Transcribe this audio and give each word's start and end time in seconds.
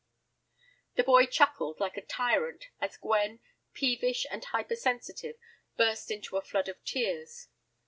The 0.95 1.03
boy 1.03 1.27
chuckled 1.27 1.79
like 1.79 1.95
a 1.95 2.01
tyrant 2.01 2.69
as 2.79 2.97
Gwen, 2.97 3.39
peevish 3.75 4.25
and 4.31 4.43
hypersensitive, 4.43 5.35
burst 5.77 6.09
into 6.09 6.37
a 6.37 6.41
flood 6.41 6.67
of 6.67 6.83
tears. 6.83 7.49